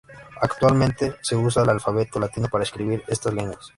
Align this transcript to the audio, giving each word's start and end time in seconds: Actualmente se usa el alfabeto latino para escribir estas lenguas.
Actualmente 0.41 1.17
se 1.21 1.35
usa 1.35 1.61
el 1.61 1.69
alfabeto 1.69 2.19
latino 2.19 2.47
para 2.47 2.63
escribir 2.63 3.03
estas 3.07 3.35
lenguas. 3.35 3.69